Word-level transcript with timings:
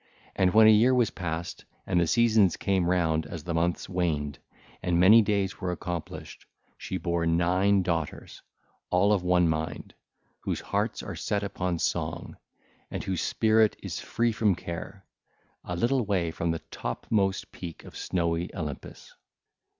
And 0.35 0.51
when 0.51 0.65
a 0.65 0.71
year 0.71 0.95
was 0.95 1.11
passed 1.11 1.63
and 1.85 1.99
the 2.01 2.07
seasons 2.07 2.57
came 2.57 2.89
round 2.89 3.27
as 3.27 3.43
the 3.43 3.53
months 3.53 3.87
waned, 3.87 4.39
and 4.81 4.99
many 4.99 5.21
days 5.21 5.61
were 5.61 5.71
accomplished, 5.71 6.47
she 6.75 6.97
bare 6.97 7.27
nine 7.27 7.83
daughters, 7.83 8.41
all 8.89 9.13
of 9.13 9.21
one 9.21 9.47
mind, 9.47 9.93
whose 10.39 10.59
hearts 10.61 11.03
are 11.03 11.15
set 11.15 11.43
upon 11.43 11.77
song 11.77 12.35
and 12.89 13.03
their 13.03 13.15
spirit 13.15 13.75
free 13.95 14.31
from 14.31 14.55
care, 14.55 15.05
a 15.63 15.75
little 15.75 16.03
way 16.03 16.31
from 16.31 16.49
the 16.49 16.63
topmost 16.71 17.51
peak 17.51 17.83
of 17.85 17.95
snowy 17.95 18.49
Olympus. 18.55 19.13